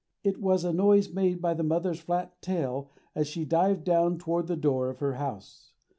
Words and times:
It 0.23 0.41
was 0.41 0.63
a 0.65 0.73
noise 0.73 1.13
made 1.13 1.43
by 1.43 1.53
the 1.53 1.61
mother's 1.61 1.99
flat 1.99 2.41
tail 2.41 2.89
as 3.13 3.27
she 3.27 3.45
dived 3.45 3.83
down 3.83 4.17
toward 4.17 4.47
the 4.47 4.55
door 4.55 4.89
of 4.89 4.97
her 4.97 5.13
house. 5.13 5.73